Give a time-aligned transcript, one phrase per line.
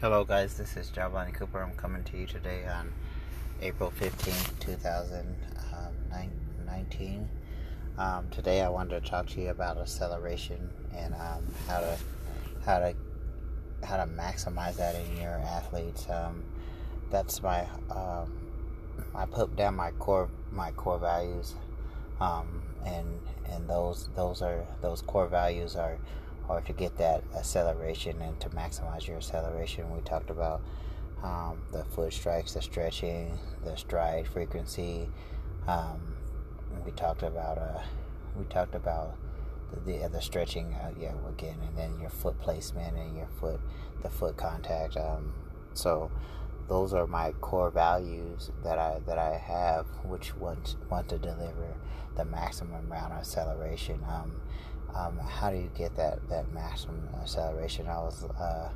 [0.00, 0.54] Hello, guys.
[0.54, 1.62] This is Giovanni Cooper.
[1.62, 2.90] I'm coming to you today on
[3.60, 7.28] April 15th, 2019.
[7.98, 11.98] Um, today, I wanted to talk to you about acceleration and um, how to
[12.64, 12.94] how to
[13.84, 16.08] how to maximize that in your athletes.
[16.08, 16.44] Um,
[17.10, 18.32] that's my um,
[19.14, 21.56] I put down my core my core values,
[22.22, 23.20] um, and
[23.52, 25.98] and those those are those core values are
[26.50, 29.88] or to get that acceleration and to maximize your acceleration.
[29.90, 30.60] We talked about
[31.22, 35.08] um, the foot strikes, the stretching, the stride frequency.
[35.68, 36.16] Um,
[36.84, 37.82] we talked about uh,
[38.36, 39.14] we talked about
[39.72, 43.60] the the, the stretching uh, yeah again, and then your foot placement and your foot
[44.02, 44.96] the foot contact.
[44.96, 45.32] Um,
[45.74, 46.10] so
[46.68, 51.76] those are my core values that I that I have, which want want to deliver
[52.16, 54.00] the maximum amount of acceleration.
[54.08, 54.40] Um,
[54.94, 57.86] um, how do you get that, that maximum acceleration?
[57.86, 58.70] I was uh,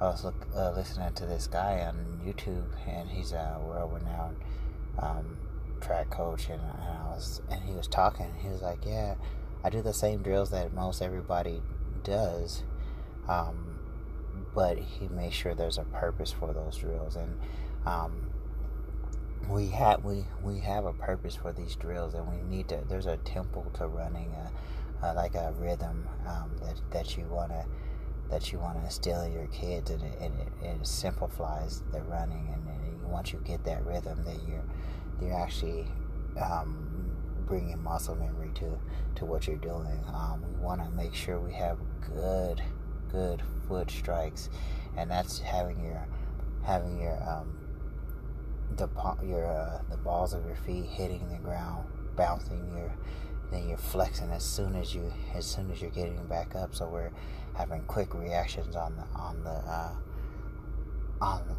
[0.00, 4.36] I was look, uh, listening to this guy on YouTube, and he's a world-renowned
[4.98, 5.36] um,
[5.80, 8.26] track coach, and, and, I was and he was talking.
[8.42, 9.14] He was like, "Yeah,
[9.62, 11.62] I do the same drills that most everybody
[12.02, 12.64] does."
[13.28, 13.78] Um,
[14.54, 17.38] but he makes sure there's a purpose for those drills, and
[17.86, 18.30] um,
[19.48, 22.80] we have we we have a purpose for these drills, and we need to.
[22.88, 24.50] There's a temple to running a
[25.02, 27.64] uh, like a rhythm um, that that you want to
[28.30, 32.00] that you want to instill in your kids, and it, and it, it simplifies the
[32.02, 32.48] running.
[32.52, 34.64] And, and, once you get that rhythm, then you're
[35.20, 35.86] you're actually
[36.40, 37.14] um,
[37.46, 38.78] bringing muscle memory to
[39.16, 40.02] to what you're doing.
[40.14, 42.62] Um, we want to make sure we have good
[43.10, 44.48] good foot strikes,
[44.96, 46.06] and that's having your
[46.62, 47.54] having your um,
[48.76, 48.88] the
[49.26, 51.86] your uh, the balls of your feet hitting the ground,
[52.16, 52.90] bouncing your
[53.52, 56.74] then you're flexing as soon as you as soon as you're getting back up.
[56.74, 57.10] So we're
[57.54, 59.94] having quick reactions on the on the uh,
[61.20, 61.56] on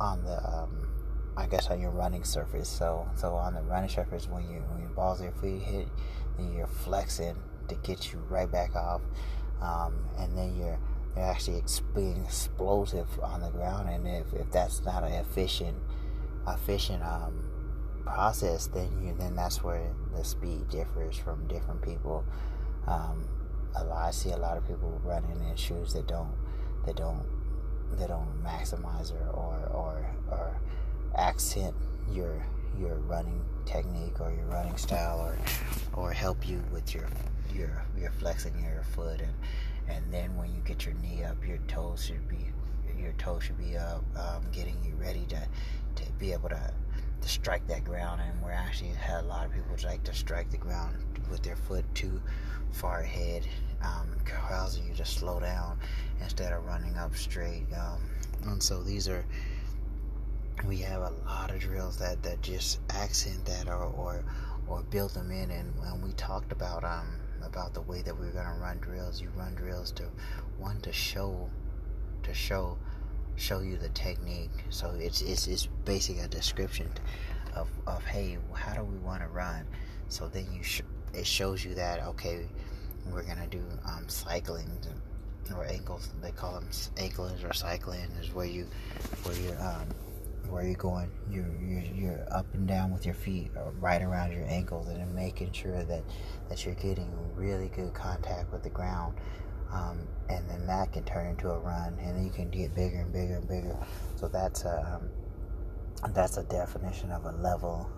[0.00, 0.88] on the um,
[1.36, 2.68] I guess on your running surface.
[2.68, 5.88] So so on the running surface when you when your balls your feet hit,
[6.36, 7.36] then you're flexing
[7.68, 9.02] to get you right back off,
[9.60, 10.78] um, and then you're
[11.16, 11.62] you're actually
[11.94, 13.88] being explosive on the ground.
[13.88, 15.76] And if, if that's not an efficient
[16.46, 17.50] efficient um,
[18.04, 22.24] process, then you then that's where the speed differs from different people.
[22.86, 23.28] Um,
[23.76, 26.32] a lot, I see a lot of people running in shoes that don't
[26.86, 27.26] that don't
[27.92, 30.60] that don't maximize or or or, or
[31.16, 31.74] accent
[32.10, 32.44] your
[32.78, 35.36] your running technique or your running style or
[35.94, 37.08] or help you with your
[37.52, 39.32] your your flexing your foot and
[39.88, 42.50] and then when you get your knee up your toes should be
[42.98, 45.40] your toes should be up um, getting you ready to
[45.94, 46.72] to be able to
[47.28, 50.50] to strike that ground, and we're actually had a lot of people like to strike
[50.50, 50.96] the ground
[51.30, 52.20] with their foot too
[52.72, 53.46] far ahead,
[53.82, 55.78] um, causing you to slow down
[56.22, 57.66] instead of running up straight.
[57.76, 58.00] Um,
[58.50, 59.24] and so these are
[60.66, 64.24] we have a lot of drills that that just accent that or or,
[64.66, 67.08] or build them in, and, we talked about um
[67.44, 69.20] about the way that we we're gonna run drills.
[69.20, 70.04] You run drills to
[70.58, 71.50] one to show
[72.22, 72.78] to show
[73.38, 74.50] show you the technique.
[74.70, 76.90] So it's it's, it's basically a description
[77.54, 79.66] of, of hey, how do we want to run?
[80.08, 80.82] So then you sh-
[81.14, 82.46] it shows you that okay,
[83.10, 84.70] we're gonna do um, cycling
[85.56, 86.10] or ankles.
[86.20, 88.66] They call them anklers or cycling is where you
[89.22, 89.88] where you're um,
[90.48, 91.10] where you're going.
[91.30, 95.14] You're, you're you're up and down with your feet uh, right around your ankles and
[95.14, 96.02] making sure that
[96.48, 99.14] that you're getting really good contact with the ground
[99.72, 103.12] um, and then that can turn into a run, and you can get bigger and
[103.12, 103.76] bigger and bigger.
[104.16, 107.90] So that's a um, that's a definition of a level.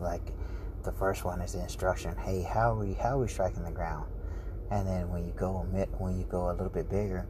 [0.00, 0.32] Like
[0.84, 2.16] the first one is the instruction.
[2.16, 4.06] Hey, how are we how are we striking the ground?
[4.70, 5.66] And then when you go
[5.98, 7.26] when you go a little bit bigger,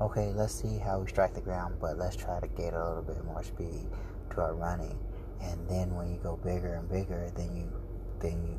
[0.00, 3.02] okay, let's see how we strike the ground, but let's try to get a little
[3.02, 3.86] bit more speed
[4.30, 4.98] to our running.
[5.40, 7.72] And then when you go bigger and bigger, then you
[8.20, 8.58] then you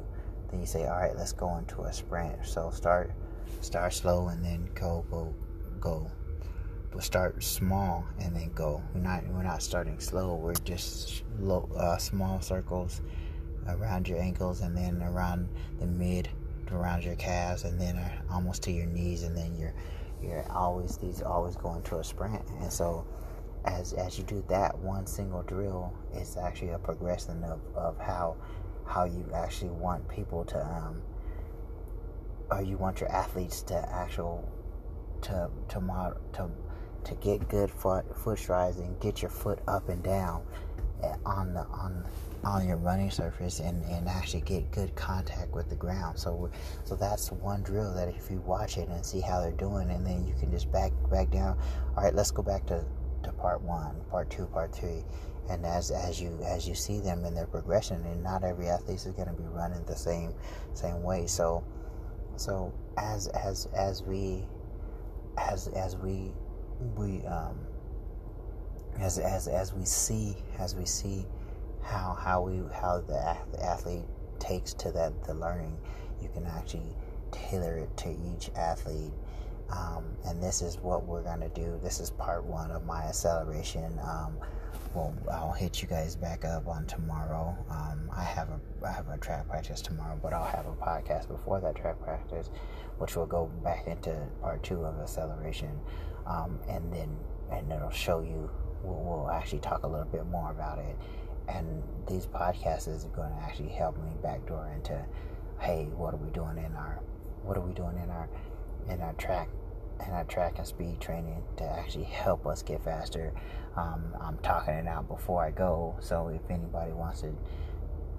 [0.50, 2.46] then you say, all right, let's go into a sprint.
[2.46, 3.14] So start
[3.62, 5.34] Start slow and then go, go,
[5.80, 6.10] go.
[6.92, 8.82] But start small and then go.
[8.94, 10.36] We're not we're not starting slow.
[10.36, 13.02] We're just low, uh, small circles
[13.68, 15.48] around your ankles and then around
[15.80, 16.30] the mid,
[16.72, 19.74] around your calves, and then uh, almost to your knees, and then you're
[20.22, 22.42] you're always these always going to a sprint.
[22.62, 23.06] And so
[23.66, 28.36] as as you do that one single drill, it's actually a progression of, of how
[28.86, 31.02] how you actually want people to um,
[32.52, 34.48] or you want your athletes to actual
[35.22, 36.50] to to mod, to
[37.04, 40.44] to get good foot foot strides and get your foot up and down
[41.04, 42.06] eh, on the on
[42.44, 46.18] on your running surface and, and actually get good contact with the ground.
[46.18, 46.50] So
[46.84, 50.06] so that's one drill that if you watch it and see how they're doing, and
[50.06, 51.58] then you can just back back down.
[51.96, 52.84] All right, let's go back to,
[53.24, 55.04] to part one, part two, part three,
[55.50, 58.98] and as as you as you see them in their progression, and not every athlete
[58.98, 60.34] is going to be running the same
[60.74, 61.28] same way.
[61.28, 61.64] So
[62.42, 64.44] so as as as we
[65.38, 66.32] as as we
[66.98, 67.56] we um
[69.00, 71.24] as as as we see as we see
[71.84, 74.06] how how we how the athlete
[74.40, 75.78] takes to that the learning
[76.20, 76.96] you can actually
[77.32, 79.14] tailor it to each athlete.
[79.70, 81.80] Um, and this is what we're to do.
[81.82, 83.98] This is part one of my acceleration.
[84.04, 84.36] Um,
[84.94, 87.91] well i'll hit you guys back up on tomorrow um,
[88.86, 92.50] i have a track practice tomorrow but i'll have a podcast before that track practice
[93.02, 95.72] which will go back into part two of acceleration.
[96.28, 97.10] Um, and then
[97.52, 98.48] and it'll show you
[98.84, 100.96] we'll, we'll actually talk a little bit more about it.
[101.50, 105.04] And these podcasts is going to actually help me backdoor into
[105.60, 107.02] hey what are we doing in our
[107.44, 108.30] what are we doing in our
[108.88, 109.50] in our track
[110.06, 113.34] in our track and speed training to actually help us get faster?
[113.76, 115.98] Um, i'm talking it out before i go.
[116.02, 117.34] So if anybody wants to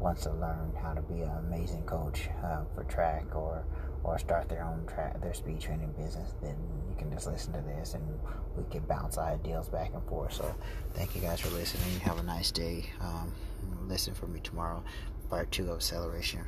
[0.02, 3.64] wants to learn how to be an amazing coach uh, for track or
[4.04, 6.56] or start their own track their speed training business then
[6.90, 8.02] you can just listen to this and
[8.56, 10.32] we can bounce ideas back and forth.
[10.32, 10.54] So
[10.94, 12.00] thank you guys for listening.
[12.00, 12.87] Have a nice day.
[13.00, 13.32] Um,
[13.87, 14.82] listen for me tomorrow.
[15.31, 16.40] Part two of acceleration